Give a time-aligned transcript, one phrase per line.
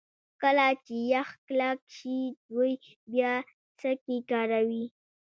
[0.41, 2.17] کله چې یخ کلک شي
[2.49, 2.71] دوی
[3.11, 3.33] بیا
[3.79, 4.85] سکي کاروي